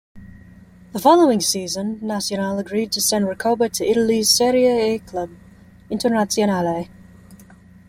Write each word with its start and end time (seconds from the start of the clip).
The 0.93 0.99
following 0.99 1.41
season, 1.41 1.99
Nacional 2.01 2.57
agreed 2.57 2.91
to 2.93 2.99
send 3.01 3.25
Recoba 3.27 3.71
to 3.73 3.85
Italy's 3.85 4.31
Serie 4.31 4.65
A 4.65 4.97
club 4.97 5.29
Internazionale. 5.91 6.89